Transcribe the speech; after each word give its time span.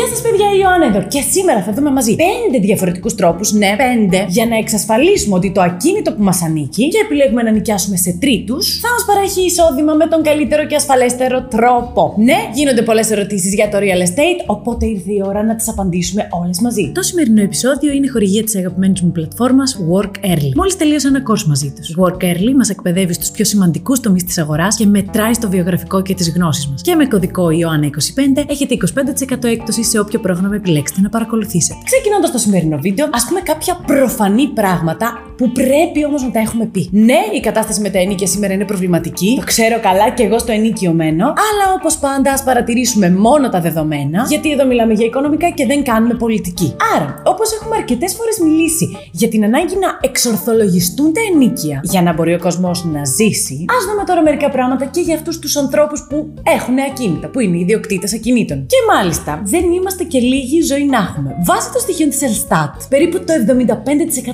Γεια 0.00 0.08
σας, 0.08 0.22
παιδιά, 0.22 0.48
η 0.56 0.58
Ιωάννα 0.62 0.86
εδώ. 0.86 1.00
Και 1.14 1.22
σήμερα 1.34 1.62
θα 1.62 1.72
δούμε 1.72 1.90
μαζί 1.90 2.16
πέντε 2.24 2.58
διαφορετικούς 2.66 3.14
τρόπους, 3.14 3.52
ναι, 3.52 3.70
πέντε, 3.84 4.26
για 4.28 4.46
να 4.46 4.56
εξασφαλίσουμε 4.56 5.34
ότι 5.34 5.52
το 5.52 5.60
ακίνητο 5.60 6.12
που 6.12 6.22
μας 6.22 6.42
ανήκει 6.42 6.88
και 6.88 6.98
επιλέγουμε 7.04 7.42
να 7.42 7.50
νοικιάσουμε 7.50 7.96
σε 7.96 8.16
τρίτους 8.20 8.80
θα 8.82 8.88
μας 8.94 9.04
παρέχει 9.08 9.40
εισόδημα 9.44 9.94
με 9.94 10.06
τον 10.06 10.22
καλύτερο 10.22 10.66
και 10.66 10.74
ασφαλέστερο 10.74 11.42
τρόπο. 11.42 12.14
Ναι, 12.18 12.38
γίνονται 12.54 12.82
πολλές 12.82 13.10
ερωτήσεις 13.10 13.54
για 13.54 13.68
το 13.68 13.78
real 13.78 14.02
estate, 14.08 14.40
οπότε 14.46 14.86
ήρθε 14.86 15.12
η 15.12 15.22
ώρα 15.26 15.42
να 15.44 15.54
τις 15.56 15.68
απαντήσουμε 15.68 16.28
όλες 16.42 16.60
μαζί. 16.60 16.92
Το 16.94 17.02
σημερινό 17.02 17.40
επεισόδιο 17.42 17.92
είναι 17.92 18.08
χορηγία 18.08 18.44
της 18.44 18.56
αγαπημένης 18.56 19.00
μου 19.00 19.12
πλατφόρμας 19.12 19.78
Work 19.92 20.14
Early. 20.32 20.52
Μόλις 20.56 20.76
τελείωσα 20.76 21.08
ένα 21.08 21.22
course 21.28 21.44
μαζί 21.46 21.72
τους. 21.76 21.96
Work 22.02 22.22
Early 22.30 22.52
μας 22.56 22.68
εκπαιδεύει 22.70 23.12
στους 23.12 23.30
πιο 23.30 23.44
σημαντικούς 23.44 24.00
τομείς 24.00 24.24
της 24.24 24.38
αγοράς 24.38 24.76
και 24.76 24.86
μετράει 24.86 25.34
στο 25.34 25.48
βιογραφικό 25.48 26.02
και 26.02 26.14
τις 26.14 26.32
γνώσεις 26.36 26.66
μας. 26.68 26.82
Και 26.82 26.94
με 26.94 27.06
κωδικό 27.06 27.48
Ιωάννα25 27.50 28.44
έχετε 28.46 28.74
25% 28.74 29.44
έκπτωση 29.44 29.82
σε 29.90 29.98
όποιο 29.98 30.20
πρόγραμμα 30.20 30.54
επιλέξετε 30.54 31.00
να 31.00 31.08
παρακολουθήσετε. 31.08 31.78
Ξεκινώντας 31.84 32.30
το 32.30 32.38
σημερινό 32.38 32.78
βίντεο, 32.78 33.08
ας 33.12 33.24
πούμε 33.28 33.40
κάποια 33.40 33.74
προφανή 33.86 34.48
πράγματα 34.48 35.29
που 35.40 35.52
πρέπει 35.52 36.04
όμως 36.04 36.22
να 36.22 36.30
τα 36.30 36.40
έχουμε 36.40 36.66
πει. 36.66 36.88
Ναι, 36.92 37.20
η 37.34 37.40
κατάσταση 37.40 37.80
με 37.80 37.90
τα 37.90 37.98
ενίκια 37.98 38.26
σήμερα 38.26 38.52
είναι 38.52 38.64
προβληματική. 38.64 39.34
Το 39.36 39.44
ξέρω 39.44 39.80
καλά 39.80 40.10
και 40.10 40.22
εγώ 40.22 40.38
στο 40.38 40.52
ενίκιο 40.52 40.92
μένω. 40.92 41.24
Αλλά 41.24 41.66
όπως 41.78 41.96
πάντα, 41.98 42.32
ας 42.32 42.42
παρατηρήσουμε 42.42 43.10
μόνο 43.10 43.48
τα 43.48 43.60
δεδομένα, 43.60 44.26
γιατί 44.28 44.50
εδώ 44.50 44.66
μιλάμε 44.66 44.92
για 44.92 45.06
οικονομικά 45.06 45.50
και 45.50 45.66
δεν 45.66 45.84
κάνουμε 45.84 46.14
πολιτική. 46.14 46.74
Άρα, 46.96 47.22
όπως 47.26 47.52
έχουμε 47.52 47.76
αρκετές 47.76 48.14
φορές 48.14 48.38
μιλήσει 48.38 48.96
για 49.12 49.28
την 49.28 49.44
ανάγκη 49.44 49.74
να 49.74 49.98
εξορθολογιστούν 50.00 51.12
τα 51.12 51.20
ενίκια 51.32 51.80
για 51.82 52.02
να 52.02 52.12
μπορεί 52.12 52.34
ο 52.34 52.38
κόσμος 52.38 52.84
να 52.84 53.04
ζήσει, 53.04 53.64
ας 53.78 53.84
δούμε 53.84 54.04
τώρα 54.06 54.22
μερικά 54.22 54.50
πράγματα 54.50 54.84
και 54.84 55.00
για 55.00 55.14
αυτούς 55.14 55.38
τους 55.38 55.56
ανθρώπους 55.56 56.06
που 56.08 56.28
έχουν 56.56 56.78
ακίνητα, 56.90 57.28
που 57.28 57.40
είναι 57.40 57.58
ιδιοκτήτες 57.58 58.14
ακινήτων. 58.14 58.66
Και 58.66 58.76
μάλιστα, 58.94 59.42
δεν 59.44 59.64
είμαστε 59.72 60.04
και 60.04 60.18
λίγοι 60.18 60.60
ζωή 60.60 60.84
να 60.84 60.98
έχουμε. 60.98 61.36
Βάσει 61.44 61.72
των 61.72 61.80
στοιχείων 61.80 62.08
της 62.08 62.22
Ελστάτ, 62.22 62.74
περίπου 62.88 63.18
το 63.24 63.32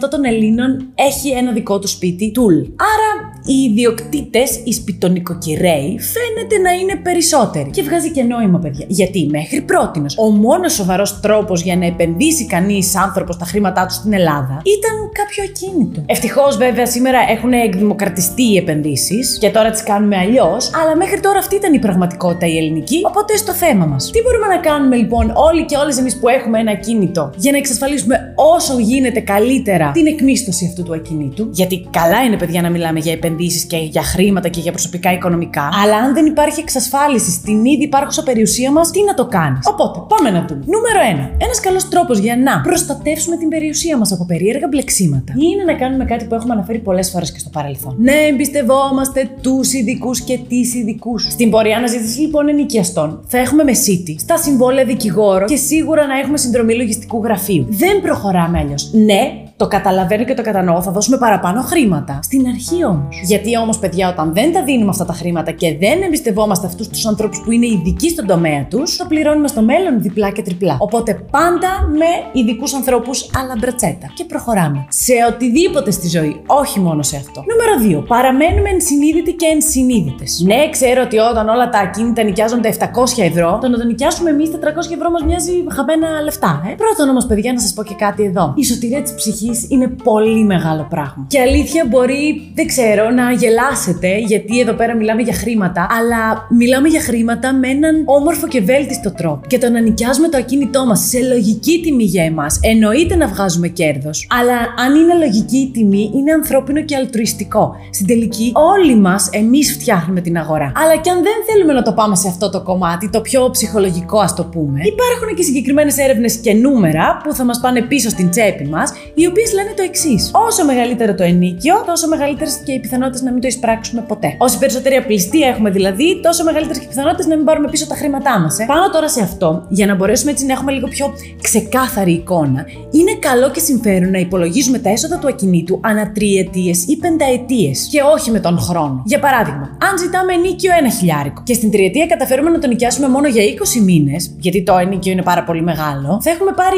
75% 0.04 0.08
των 0.10 0.24
Ελλήνων 0.24 0.86
έχει 0.98 1.30
ένα 1.30 1.52
δικό 1.52 1.78
του 1.78 1.88
σπίτι, 1.88 2.32
τουλ. 2.32 2.54
Άρα 2.60 3.32
οι 3.44 3.70
ιδιοκτήτες, 3.70 4.60
οι 4.64 4.72
σπιτονικοκυρέοι, 4.72 5.98
φαίνεται 6.00 6.58
να 6.62 6.70
είναι 6.70 6.96
περισσότεροι. 6.96 7.70
Και 7.70 7.82
βγάζει 7.82 8.10
και 8.10 8.22
νόημα, 8.22 8.58
παιδιά. 8.58 8.84
Γιατί 8.88 9.28
μέχρι 9.30 9.60
πρώτη 9.60 10.02
ο 10.16 10.30
μόνος 10.30 10.72
σοβαρός 10.72 11.20
τρόπος 11.20 11.62
για 11.62 11.76
να 11.76 11.86
επενδύσει 11.86 12.46
κανείς 12.46 12.96
άνθρωπος 12.96 13.36
τα 13.36 13.44
χρήματά 13.44 13.86
τους 13.86 13.96
στην 13.96 14.12
Ελλάδα 14.12 14.62
ήταν 14.62 15.05
κάποιο 15.20 15.40
ακίνητο. 15.48 16.02
Ευτυχώς, 16.06 16.56
βέβαια, 16.56 16.86
σήμερα 16.86 17.20
έχουν 17.34 17.52
εκδημοκρατιστεί 17.52 18.42
οι 18.52 18.56
επενδύσεις 18.56 19.38
και 19.40 19.50
τώρα 19.50 19.70
τις 19.70 19.82
κάνουμε 19.82 20.16
αλλιώς, 20.16 20.70
αλλά 20.80 20.96
μέχρι 20.96 21.20
τώρα 21.20 21.38
αυτή 21.38 21.54
ήταν 21.56 21.72
η 21.74 21.78
πραγματικότητα 21.78 22.46
η 22.46 22.56
ελληνική, 22.56 23.00
οπότε 23.10 23.36
στο 23.36 23.52
θέμα 23.52 23.86
μας. 23.86 24.10
Τι 24.10 24.20
μπορούμε 24.22 24.46
να 24.46 24.58
κάνουμε 24.68 24.96
λοιπόν 24.96 25.32
όλοι 25.34 25.64
και 25.64 25.76
όλες 25.76 25.98
εμείς 25.98 26.18
που 26.18 26.28
έχουμε 26.28 26.58
ένα 26.58 26.70
ακίνητο 26.70 27.32
για 27.36 27.52
να 27.52 27.58
εξασφαλίσουμε 27.58 28.16
όσο 28.54 28.78
γίνεται 28.78 29.20
καλύτερα 29.20 29.90
την 29.90 30.06
εκμίσθωση 30.06 30.64
αυτού 30.68 30.82
του 30.82 30.94
ακινήτου; 30.94 31.48
Γιατί 31.52 31.86
καλά 31.90 32.22
είναι, 32.22 32.36
παιδιά, 32.36 32.62
να 32.62 32.70
μιλάμε 32.70 32.98
για 32.98 33.12
επενδύσεις 33.12 33.64
και 33.64 33.76
για 33.76 34.02
χρήματα 34.02 34.48
και 34.48 34.60
για 34.60 34.72
προσωπικά 34.72 35.12
οικονομικά. 35.12 35.68
Αλλά 35.82 35.96
αν 35.96 36.14
δεν 36.14 36.26
υπάρχει 36.26 36.60
εξασφάλιση 36.60 37.30
στην 37.30 37.64
ήδη 37.64 37.84
υπάρχουσα 37.84 38.22
περιουσία 38.22 38.70
μας, 38.70 38.90
τι 38.90 39.04
να 39.04 39.14
το 39.14 39.26
κάνεις; 39.26 39.66
Οπότε, 39.66 39.98
πάμε 40.08 40.30
να 40.30 40.46
δούμε. 40.48 40.64
Νούμερο 40.66 41.28
1. 41.34 41.44
Ένας 41.44 41.60
καλός 41.60 41.88
τρόπος 41.88 42.18
για 42.18 42.36
να 42.36 42.60
προστατεύσουμε 42.60 43.36
την 43.36 43.48
περιουσία 43.48 43.96
μας 43.96 44.12
από 44.12 44.24
περίεργα 44.26 44.68
μπλεξίματα 44.68 45.04
είναι 45.14 45.64
να 45.66 45.74
κάνουμε 45.74 46.04
κάτι 46.04 46.24
που 46.24 46.34
έχουμε 46.34 46.52
αναφέρει 46.52 46.78
πολλές 46.78 47.10
φορές 47.10 47.32
και 47.32 47.38
στο 47.38 47.50
παρελθόν. 47.50 47.96
Ναι, 47.98 48.12
εμπιστευόμαστε 48.30 49.30
τους 49.40 49.72
ειδικούς 49.72 50.20
και 50.20 50.38
τις 50.48 50.74
ειδικούς. 50.74 51.26
Στην 51.30 51.50
πορεία 51.50 51.76
αναζήτηση 51.76 52.20
λοιπόν 52.20 52.48
ενοικιαστών 52.48 53.20
θα 53.26 53.38
έχουμε 53.38 53.64
μεσίτη, 53.64 54.18
στα 54.18 54.36
συμβόλαια 54.36 54.84
δικηγόρο 54.84 55.46
και 55.46 55.56
σίγουρα 55.56 56.06
να 56.06 56.18
έχουμε 56.18 56.38
συνδρομή 56.38 56.74
λογιστικού 56.74 57.22
γραφείου. 57.24 57.66
Δεν 57.68 58.00
προχωράμε 58.00 58.58
αλλιώς. 58.58 58.92
Ναι, 58.92 59.45
το 59.56 59.66
καταλαβαίνω 59.66 60.24
και 60.24 60.34
το 60.34 60.42
κατανοώ, 60.42 60.82
θα 60.82 60.90
δώσουμε 60.90 61.18
παραπάνω 61.18 61.60
χρήματα. 61.62 62.18
Στην 62.22 62.46
αρχή 62.46 62.84
όμως. 62.84 63.20
Γιατί 63.24 63.58
όμως, 63.58 63.78
παιδιά, 63.78 64.08
όταν 64.08 64.32
δεν 64.34 64.52
τα 64.52 64.62
δίνουμε 64.64 64.90
αυτά 64.90 65.04
τα 65.04 65.12
χρήματα 65.12 65.50
και 65.50 65.76
δεν 65.80 66.02
εμπιστευόμαστε 66.02 66.66
αυτούς 66.66 66.88
τους 66.88 67.06
ανθρώπους 67.06 67.40
που 67.44 67.50
είναι 67.50 67.66
ειδικοί 67.66 68.10
στον 68.10 68.26
τομέα 68.26 68.66
τους, 68.70 68.96
θα 68.96 69.06
πληρώνουμε 69.06 69.48
στο 69.48 69.62
μέλλον 69.62 70.02
διπλά 70.02 70.30
και 70.30 70.42
τριπλά. 70.42 70.76
Οπότε 70.78 71.14
πάντα 71.30 71.68
με 71.90 72.40
ειδικούς 72.40 72.74
ανθρώπους 72.74 73.30
αλλά 73.36 73.54
μπρατσέτα. 73.58 74.10
Και 74.14 74.24
προχωράμε. 74.24 74.86
Σε 74.88 75.12
οτιδήποτε 75.28 75.90
στη 75.90 76.08
ζωή, 76.08 76.42
όχι 76.46 76.80
μόνο 76.80 77.02
σε 77.02 77.16
αυτό. 77.16 77.44
Νούμερο 77.50 78.02
2. 78.02 78.06
Παραμένουμε 78.06 78.68
ενσυνείδητοι 78.68 79.32
και 79.32 79.46
ενσυνείδητες. 79.46 80.42
Ναι, 80.46 80.68
ξέρω 80.70 81.02
ότι 81.04 81.18
όταν 81.18 81.48
όλα 81.48 81.68
τα 81.68 81.78
ακίνητα 81.78 82.22
νοικιάζονται 82.22 82.68
700 82.68 83.22
ευρώ, 83.22 83.58
το 83.60 83.68
να 83.68 83.78
το 83.78 83.84
νοικιάσουμε 83.84 84.30
εμείς 84.30 84.50
400 84.50 84.94
ευρώ 84.94 85.10
μας 85.10 85.22
μοιάζει 85.22 85.52
χαμένα 85.72 86.20
λεφτά, 86.24 86.62
ε. 86.70 86.74
Πρώτον 86.74 87.08
όμως, 87.08 87.26
παιδιά, 87.26 87.52
να 87.52 87.60
σας 87.60 87.72
πω 87.72 87.82
και 87.82 87.94
κάτι 87.94 88.24
εδώ. 88.24 88.52
Η 88.56 88.64
σωτηρία 88.64 89.02
της 89.02 89.14
ψυχής 89.14 89.44
είναι 89.68 89.88
πολύ 89.88 90.44
μεγάλο 90.44 90.86
πράγμα. 90.90 91.26
Και 91.28 91.40
αλήθεια 91.40 91.86
μπορεί, 91.90 92.50
δεν 92.54 92.66
ξέρω, 92.66 93.10
να 93.10 93.32
γελάσετε, 93.32 94.18
γιατί 94.18 94.60
εδώ 94.60 94.72
πέρα 94.72 94.94
μιλάμε 94.94 95.22
για 95.22 95.32
χρήματα, 95.34 95.86
αλλά 95.98 96.46
μιλάμε 96.58 96.88
για 96.88 97.00
χρήματα 97.00 97.54
με 97.54 97.68
έναν 97.68 98.02
όμορφο 98.04 98.46
και 98.48 98.60
βέλτιστο 98.60 99.12
τρόπο. 99.12 99.40
Και 99.46 99.58
το 99.58 99.70
να 99.70 99.80
νοικιάζουμε 99.80 100.28
το 100.28 100.36
ακίνητό 100.36 100.86
μας 100.86 101.00
σε 101.00 101.18
λογική 101.18 101.80
τιμή 101.82 102.04
για 102.04 102.24
εμάς, 102.24 102.58
εννοείται 102.62 103.16
να 103.16 103.26
βγάζουμε 103.26 103.68
κέρδος. 103.68 104.26
Αλλά 104.40 104.58
αν 104.84 104.94
είναι 104.94 105.14
λογική 105.14 105.56
η 105.56 105.70
τιμή, 105.70 106.10
είναι 106.14 106.32
ανθρώπινο 106.32 106.80
και 106.82 106.96
αλτρουιστικό. 106.96 107.74
Στην 107.90 108.06
τελική, 108.06 108.52
όλοι 108.54 108.96
μας, 108.96 109.28
εμείς 109.32 109.72
φτιάχνουμε 109.72 110.20
την 110.20 110.38
αγορά. 110.38 110.72
Αλλά 110.82 110.96
και 110.96 111.10
αν 111.10 111.22
δεν 111.22 111.32
θέλουμε 111.46 111.72
να 111.72 111.82
το 111.82 111.92
πάμε 111.92 112.16
σε 112.16 112.28
αυτό 112.28 112.50
το 112.50 112.62
κομμάτι, 112.62 113.10
το 113.10 113.20
πιο 113.20 113.50
ψυχολογικό, 113.50 114.18
ας 114.18 114.34
το 114.34 114.44
πούμε, 114.44 114.80
υπάρχουν 114.82 115.36
και 115.36 115.42
συγκεκριμένες 115.42 115.98
έρευνες 115.98 116.36
και 116.36 116.52
νούμερα 116.52 117.20
που 117.24 117.34
θα 117.34 117.44
μας 117.44 117.60
πάνε 117.60 117.82
πίσω 117.82 118.08
στην 118.08 118.30
τσέπη 118.30 118.64
μας, 118.64 118.92
οι 119.14 119.26
οποίε 119.36 119.54
λένε 119.54 119.72
το 119.76 119.82
εξής. 119.82 120.30
Όσο 120.48 120.64
μεγαλύτερο 120.64 121.14
το 121.14 121.22
ενίκιο, 121.22 121.74
τόσο 121.86 122.08
μεγαλύτερες 122.08 122.54
και 122.64 122.72
οι 122.72 122.80
πιθανότητες 122.80 123.22
να 123.22 123.32
μην 123.32 123.40
το 123.40 123.46
εισπράξουμε 123.46 124.00
ποτέ. 124.08 124.34
Όση 124.38 124.58
περισσότερη 124.58 124.94
απληστία 124.94 125.48
έχουμε 125.48 125.70
δηλαδή, 125.70 126.20
τόσο 126.22 126.44
μεγαλύτερες 126.44 126.78
και 126.78 126.84
οι 126.84 126.88
πιθανότητες 126.88 127.26
να 127.26 127.36
μην 127.36 127.44
πάρουμε 127.44 127.68
πίσω 127.70 127.86
τα 127.86 127.94
χρήματά 127.94 128.40
μας. 128.40 128.58
Ε. 128.58 128.64
Πάνω 128.66 128.90
τώρα 128.90 129.08
σε 129.08 129.22
αυτό, 129.22 129.66
για 129.68 129.86
να 129.86 129.94
μπορέσουμε 129.94 130.30
έτσι 130.30 130.46
να 130.46 130.52
έχουμε 130.52 130.72
λίγο 130.72 130.88
πιο 130.88 131.14
ξεκάθαρη 131.42 132.12
εικόνα, 132.12 132.66
είναι 132.90 133.14
καλό 133.18 133.50
και 133.50 133.60
συμφέρον 133.60 134.10
να 134.10 134.18
υπολογίζουμε 134.18 134.78
τα 134.78 134.90
έσοδα 134.90 135.18
του 135.18 135.28
ακινήτου 135.28 135.80
ανά 135.82 136.12
τριετίες 136.12 136.84
ή 136.86 136.96
πενταετίες 136.96 137.88
και 137.90 138.00
όχι 138.14 138.30
με 138.30 138.40
τον 138.40 138.58
χρόνο. 138.58 139.02
Για 139.06 139.18
παράδειγμα, 139.18 139.78
αν 139.90 139.98
ζητάμε 139.98 140.32
ενίκιο 140.32 140.72
ένα 140.78 140.90
χιλιάρικο 140.90 141.42
και 141.44 141.54
στην 141.54 141.70
τριετία 141.70 142.06
καταφέρουμε 142.06 142.50
να 142.50 142.58
το 142.58 142.66
νοικιάσουμε 142.66 143.08
μόνο 143.08 143.28
για 143.28 143.42
20 143.78 143.80
μήνες, 143.84 144.34
γιατί 144.38 144.62
το 144.62 144.76
ενίκιο 144.76 145.12
είναι 145.12 145.22
πάρα 145.22 145.44
πολύ 145.44 145.62
μεγάλο, 145.62 146.20
θα 146.22 146.30
έχουμε 146.30 146.52
πάρει 146.52 146.76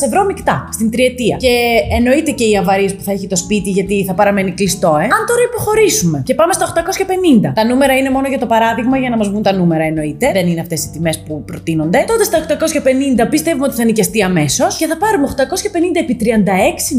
20.000 0.00 0.06
ευρώ 0.06 0.24
μεικτά 0.24 0.68
στην 0.72 0.90
τριετία. 0.90 1.36
Και 1.36 1.79
εννοείται 1.96 2.30
και 2.30 2.44
οι 2.44 2.56
αβαρίες 2.56 2.94
που 2.94 3.02
θα 3.02 3.12
έχει 3.12 3.26
το 3.26 3.36
σπίτι 3.36 3.70
γιατί 3.70 4.04
θα 4.04 4.14
παραμένει 4.14 4.50
κλειστό, 4.50 4.88
ε. 4.88 5.04
Αν 5.04 5.22
τώρα 5.26 5.42
υποχωρήσουμε 5.50 6.22
και 6.24 6.34
πάμε 6.34 6.52
στα 6.52 6.72
850. 7.44 7.52
Τα 7.54 7.64
νούμερα 7.64 7.96
είναι 7.96 8.10
μόνο 8.10 8.28
για 8.28 8.38
το 8.38 8.46
παράδειγμα 8.46 8.96
για 8.98 9.10
να 9.10 9.16
μας 9.16 9.28
βγουν 9.28 9.42
τα 9.42 9.52
νούμερα, 9.52 9.84
εννοείται. 9.84 10.30
Δεν 10.32 10.46
είναι 10.46 10.60
αυτές 10.60 10.84
οι 10.84 10.90
τιμές 10.92 11.18
που 11.26 11.44
προτείνονται. 11.44 12.04
Τότε 12.06 12.24
στα 12.24 12.38
850 13.24 13.26
πιστεύουμε 13.30 13.66
ότι 13.66 13.74
θα 13.74 13.84
νοικιαστεί 13.84 14.22
αμέσως 14.22 14.76
και 14.76 14.86
θα 14.86 14.96
πάρουμε 14.96 15.34
850 15.36 16.00
επί 16.04 16.16
36 16.20 16.26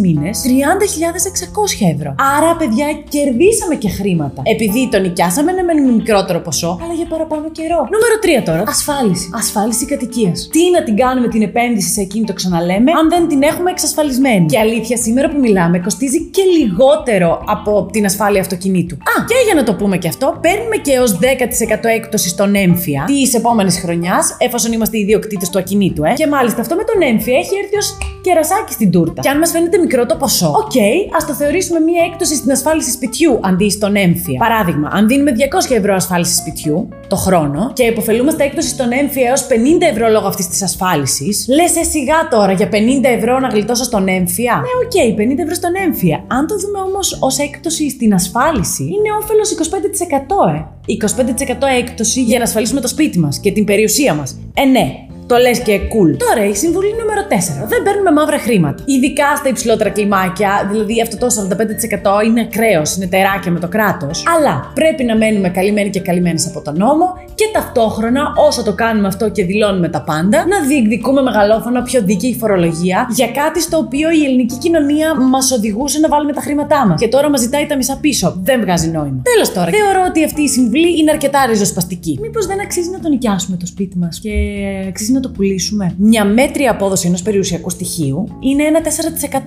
μήνες 0.01 0.41
30.600 0.45 1.93
ευρώ. 1.95 2.15
Άρα, 2.37 2.55
παιδιά, 2.55 2.87
κερδίσαμε 3.09 3.75
και 3.75 3.89
χρήματα. 3.89 4.41
Επειδή 4.45 4.89
το 4.91 4.99
νοικιάσαμε, 4.99 5.51
ναι, 5.51 5.61
με 5.61 5.73
μικρότερο 5.73 6.39
ποσό, 6.39 6.79
αλλά 6.83 6.93
για 6.93 7.05
παραπάνω 7.05 7.49
καιρό. 7.51 7.87
Νούμερο 7.95 8.15
3 8.41 8.43
τώρα. 8.45 8.63
Ασφάλιση. 8.67 9.29
Ασφάλιση 9.33 9.85
κατοικίας. 9.85 10.49
Τι 10.51 10.71
να 10.75 10.83
την 10.83 10.95
κάνουμε 10.95 11.27
την 11.27 11.41
επένδυση 11.41 11.89
σε 11.89 12.01
εκείνη 12.01 12.25
το 12.25 12.33
ξαναλέμε, 12.33 12.91
αν 12.99 13.09
δεν 13.09 13.27
την 13.27 13.41
έχουμε 13.41 13.69
εξασφαλισμένη. 13.71 14.45
Και 14.45 14.57
αλήθεια, 14.71 14.97
σήμερα 14.97 15.29
που 15.29 15.39
μιλάμε 15.39 15.79
κοστίζει 15.79 16.19
και 16.35 16.41
λιγότερο 16.57 17.43
από 17.45 17.89
την 17.91 18.05
ασφάλεια 18.05 18.41
αυτοκινήτου. 18.41 18.95
Α, 18.95 19.25
και 19.27 19.35
για 19.45 19.53
να 19.53 19.63
το 19.63 19.73
πούμε 19.73 19.97
και 19.97 20.07
αυτό, 20.07 20.37
παίρνουμε 20.41 20.75
και 20.75 20.91
έως 20.91 21.19
10% 21.19 21.89
έκπτωση 21.95 22.29
στον 22.29 22.55
ΕΝΦΙΑ 22.55 23.03
της 23.07 23.33
επόμενης 23.33 23.79
χρονιάς, 23.79 24.35
εφόσον 24.39 24.71
είμαστε 24.71 24.97
ιδιοκτήτες 24.97 25.49
του 25.49 25.59
ακινήτου, 25.59 26.03
ε. 26.03 26.13
Και 26.13 26.27
μάλιστα 26.27 26.61
αυτό 26.61 26.75
με 26.75 26.83
τον 26.83 27.01
ΕΝΦΙΑ 27.01 27.37
έχει 27.37 27.55
έρθει 27.63 27.77
ως 27.77 27.97
κερασάκι 28.21 28.73
στην 28.73 28.91
τούρτα. 28.91 29.21
Και 29.21 29.29
αν 29.29 29.37
μας 29.37 29.51
φαίνεται 29.51 29.77
μικρό 29.77 30.05
το 30.05 30.15
ποσό, 30.15 30.47
οκ, 30.47 30.71
okay, 30.73 31.15
ας 31.17 31.25
το 31.25 31.33
θεωρήσουμε 31.33 31.79
μία 31.79 32.03
έκπτωση 32.03 32.35
στην 32.35 32.51
ασφάλιση 32.51 32.91
σπιτιού 32.91 33.39
αντί 33.43 33.69
στον 33.69 33.95
ΕΝΦΙΑ. 33.95 34.39
Παράδειγμα, 34.39 34.89
αν 34.91 35.07
δίνουμε 35.07 35.31
200 35.71 35.75
ευρώ 35.75 35.93
ασφάλιση 35.95 36.35
σπιτιού 36.35 36.89
το 37.11 37.17
χρόνο 37.17 37.71
και 37.73 37.83
επωφελούμαστε 37.83 38.43
έκπτωση 38.43 38.69
στον 38.69 38.91
ΕΝΦΙΑ 38.91 39.27
έως 39.29 39.47
50 39.49 39.53
ευρώ 39.91 40.07
λόγω 40.09 40.27
αυτής 40.27 40.47
της 40.47 40.63
ασφάλισης, 40.63 41.45
λες 41.49 41.75
ε, 41.75 41.83
σιγά 41.83 42.27
τώρα 42.29 42.51
για 42.51 42.69
50 42.71 42.75
ευρώ 43.17 43.39
να 43.39 43.47
γλιτώσω 43.47 43.83
στον 43.83 44.07
ΕΝΦΙΑ. 44.07 44.53
Ναι, 44.55 44.73
οκ, 44.85 44.91
okay, 44.91 45.33
50 45.33 45.37
ευρώ 45.37 45.53
στον 45.53 45.71
ΕΝΦΙΑ. 45.85 46.23
Αν 46.27 46.47
το 46.47 46.55
δούμε 46.57 46.79
όμως 46.79 47.17
ως 47.19 47.37
έκπτωση 47.37 47.89
στην 47.89 48.13
ασφάλιση, 48.13 48.83
είναι 48.83 49.09
όφελος 49.21 49.49
25%, 49.51 50.55
ε. 50.55 50.65
25% 50.85 51.67
έκπτωση 51.79 52.21
για 52.21 52.37
να 52.37 52.43
ασφαλίσουμε 52.43 52.81
το 52.81 52.87
σπίτι 52.87 53.19
μας 53.19 53.39
και 53.39 53.51
την 53.51 53.65
περιουσία 53.65 54.13
μας. 54.13 54.39
Ε, 54.53 54.65
ναι, 54.65 55.05
Το 55.27 55.37
λες 55.37 55.59
και 55.59 55.79
cool. 55.93 56.17
Τώρα 56.27 56.45
η 56.49 56.55
συμβουλή 56.55 56.95
νούμερο 56.99 57.21
4. 57.29 57.67
Δεν 57.67 57.83
παίρνουμε 57.83 58.11
μαύρα 58.11 58.37
χρήματα. 58.37 58.83
Ειδικά 58.85 59.35
στα 59.35 59.49
υψηλότερα 59.49 59.89
κλιμάκια, 59.89 60.67
δηλαδή 60.71 61.01
αυτό 61.01 61.17
το 61.17 61.27
45% 62.21 62.25
είναι 62.25 62.41
ακραίος, 62.41 62.95
είναι 62.95 63.07
τεράκια 63.07 63.51
με 63.51 63.59
το 63.59 63.67
κράτος. 63.67 64.23
Αλλά 64.35 64.71
πρέπει 64.73 65.03
να 65.03 65.15
μένουμε 65.17 65.49
καλυμμένοι 65.49 65.89
και 65.89 65.99
καλυμμένες 65.99 66.47
από 66.47 66.61
τον 66.61 66.77
νόμο 66.77 67.05
και 67.35 67.45
ταυτόχρονα, 67.53 68.33
όσο 68.47 68.63
το 68.63 68.73
κάνουμε 68.73 69.07
αυτό 69.07 69.29
και 69.29 69.43
δηλώνουμε 69.45 69.89
τα 69.89 70.01
πάντα, 70.01 70.45
να 70.47 70.67
διεκδικούμε 70.67 71.21
μεγαλόφωνα 71.21 71.81
πιο 71.81 72.01
δίκαιη 72.01 72.35
φορολογία 72.39 73.07
για 73.09 73.27
κάτι 73.27 73.61
στο 73.61 73.77
οποίο 73.77 74.09
η 74.11 74.23
ελληνική 74.25 74.57
κοινωνία 74.57 75.15
μας 75.15 75.51
οδηγούσε 75.51 75.99
να 75.99 76.07
βάλουμε 76.07 76.33
τα 76.33 76.41
χρήματά 76.41 76.87
μας. 76.87 76.99
Και 76.99 77.07
τώρα 77.07 77.29
μας 77.29 77.39
ζητάει 77.39 77.65
τα 77.65 77.75
μισά 77.75 77.97
πίσω. 78.01 78.39
Δεν 78.43 78.61
βγάζει 78.61 78.87
νόημα. 78.87 79.21
Τέλος 79.33 79.53
τώρα, 79.53 79.69
θεωρώ 79.71 80.05
ότι 80.09 80.23
αυτή 80.23 80.41
η 80.41 80.47
συμβουλή 80.47 80.99
είναι 80.99 81.11
αρκετά 81.11 81.45
ριζοσπαστική. 81.45 82.17
Μήπως 82.21 82.45
δεν 82.45 82.59
αξίζει 82.61 82.89
να 82.89 82.99
το 82.99 83.09
νοικιάσουμε 83.09 83.57
το 83.57 83.65
σπίτι 83.65 83.97
μας 83.97 84.19
και 84.19 84.31
αξίζει 84.87 85.11
να 85.11 85.19
το 85.21 85.29
πουλήσουμε. 85.29 85.95
Μια 85.97 86.25
μέτρια 86.25 86.71
απόδοση 86.71 87.07
ενός 87.07 87.21
περιουσιακού 87.21 87.69
στοιχείου 87.69 88.27
είναι 88.39 88.63
ένα 88.63 88.79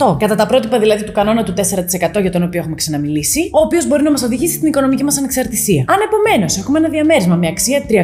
4%. 0.07 0.17
Κατά 0.19 0.35
τα 0.35 0.47
πρότυπα 0.47 0.79
δηλαδή 0.79 1.05
του 1.05 1.13
κανόνα 1.13 1.43
του 1.43 1.55
4% 2.17 2.21
για 2.21 2.31
τον 2.31 2.43
οποίο 2.43 2.61
έχουμε 2.61 2.75
ξαναμιλήσει, 2.75 3.51
ο 3.53 3.61
οποίος 3.61 3.87
μπορεί 3.87 4.03
να 4.03 4.11
μας 4.11 4.23
οδηγήσει 4.23 4.55
στην 4.55 4.69
οικονομική 4.69 5.05
μας 5.05 5.19
ανεξαρτησία. 5.19 5.85
Αν 5.89 5.97
επομένως 6.09 6.59
έχουμε 6.59 6.79
ένα 6.79 6.89
διαμέρισμα 6.89 7.37
με 7.37 7.47
αξία 7.47 7.83
300.000 7.89 7.95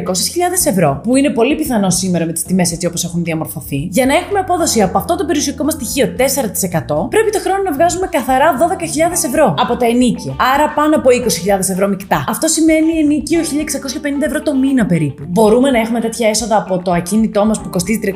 ευρώ, 0.65 1.01
που 1.03 1.17
είναι 1.17 1.31
πολύ 1.31 1.55
πιθανό 1.55 1.91
σήμερα 1.91 2.25
με 2.25 2.33
τις 2.33 2.43
τιμές 2.43 2.73
έτσι 2.73 2.87
όπως 2.87 3.05
έχουν 3.05 3.25
διαμορφωθεί, 3.25 3.89
για 3.91 4.07
να 4.07 4.15
έχουμε 4.15 4.39
απόδοση 4.39 4.83
από 4.83 4.99
αυτό 4.99 5.17
το 5.17 5.25
περιουσιακό 5.25 5.65
μας 5.65 5.73
στοιχείο 5.73 6.07
4%, 6.07 7.09
πρέπει 7.11 7.31
το 7.31 7.39
χρόνο 7.45 7.63
να 7.63 7.73
βγάζουμε 7.73 8.07
καθαρά 8.07 8.49
12.000 8.59 9.25
ευρώ 9.27 9.55
από 9.59 9.77
τα 9.77 9.87
ενίκια. 9.87 10.37
Άρα 10.55 10.73
πάνω 10.75 10.97
από 10.97 11.09
20.000 11.11 11.59
ευρώ 11.59 11.89
μεικτά. 11.89 12.25
Αυτό 12.29 12.47
σημαίνει 12.49 12.99
ενίκιο 12.99 13.41
1.650 13.41 14.23
ευρώ 14.27 14.43
το 14.43 14.57
μήνα 14.57 14.87
περίπου. 14.87 15.23
Μπορούμε 15.29 15.71
να 15.71 15.79
έχουμε 15.79 16.01
τέτοια 16.01 16.29
έσοδα 16.29 16.57
από 16.57 16.83
το 16.83 16.93
ακίνητό 16.93 17.45
μα 17.45 17.50
που 17.59 17.69
κοστίζει 17.71 18.01
300.000 18.05 18.11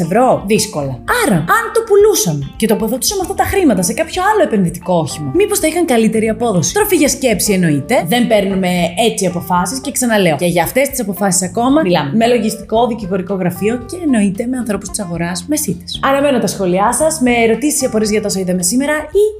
ευρώ. 0.00 0.42
Δύσκολα. 0.46 0.98
Άρα, 1.24 1.36
αν 1.36 1.64
το 1.74 1.80
πουλούσαμε 1.86 2.52
και 2.56 2.66
τοποθετούσαμε 2.66 3.20
αυτά 3.22 3.34
τα 3.34 3.44
χρήματα 3.44 3.82
σε 3.82 3.92
κάποιο 3.92 4.22
άλλο 4.32 4.42
επενδυτικό 4.42 4.94
όχημα, 4.94 5.30
μήπως 5.34 5.58
θα 5.58 5.66
είχαν 5.66 5.84
καλύτερη 5.84 6.28
απόδοση; 6.28 6.74
Τροφή 6.74 6.96
για 6.96 7.08
σκέψη 7.08 7.52
εννοείται. 7.52 8.04
Δεν 8.06 8.26
παίρνουμε 8.26 8.68
έτσι 9.08 9.26
αποφάσεις 9.26 9.80
και 9.80 9.90
ξαναλέω. 9.90 10.36
Και 10.36 10.46
για 10.46 10.62
αυτές 10.62 10.88
τις 10.88 11.00
αποφάσεις 11.00 11.42
ακόμα 11.42 11.80
μιλάμε 11.82 12.10
με 12.16 12.26
λογιστικό, 12.26 12.86
δικηγορικό 12.86 13.34
γραφείο 13.34 13.76
και 13.76 13.96
εννοείται 14.04 14.46
με 14.46 14.56
ανθρώπους 14.56 14.88
της 14.88 15.00
αγοράς 15.00 15.44
μεσίτε. 15.48 15.84
Αναμένω 16.00 16.38
τα 16.38 16.46
σχόλιά 16.46 16.92
σας 16.92 17.20
με 17.20 17.30
ερωτήσεις 17.30 17.82
ή 17.82 17.84
απορίες 17.84 18.10
για 18.10 18.22
τόσο 18.22 18.38
είδαμε 18.38 18.62
σήμερα 18.62 18.92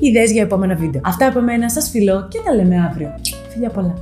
ή 0.03 0.07
ιδέες 0.07 0.31
για 0.31 0.43
επόμενα 0.43 0.75
βίντεο. 0.75 1.01
Αυτά 1.05 1.27
από 1.27 1.41
μένα 1.41 1.71
σας 1.71 1.91
φιλώ 1.91 2.29
και 2.31 2.39
τα 2.45 2.55
λέμε 2.55 2.87
αύριο. 2.91 3.15
Φιλιά 3.49 3.69
πολλά. 3.69 3.95